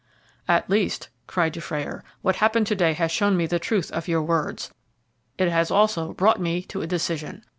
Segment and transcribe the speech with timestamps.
[0.47, 4.23] "At least," cried Dufrayer, "what happened to day has shown me the truth of your
[4.23, 4.71] words
[5.37, 7.43] it has also brought me to a decision.